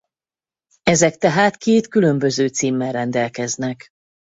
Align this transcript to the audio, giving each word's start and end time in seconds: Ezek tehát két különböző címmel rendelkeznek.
Ezek 0.83 1.15
tehát 1.17 1.57
két 1.57 1.87
különböző 1.87 2.47
címmel 2.47 2.91
rendelkeznek. 2.91 3.87